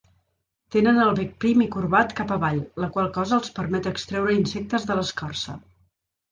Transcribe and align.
Tenen 0.75 1.01
el 1.03 1.11
bec 1.19 1.35
prim 1.45 1.61
i 1.65 1.67
corbat 1.75 2.15
cap 2.21 2.33
avall, 2.37 2.59
la 2.85 2.91
qual 2.97 3.13
cosa 3.19 3.39
els 3.41 3.55
permet 3.61 3.93
extreure 3.95 4.41
insectes 4.41 4.91
de 4.91 5.01
l'escorça. 5.01 5.59